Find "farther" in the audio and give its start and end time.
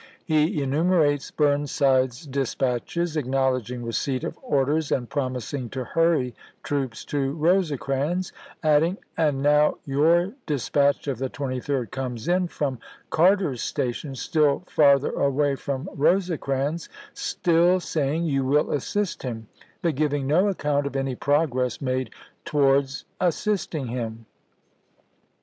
14.65-15.11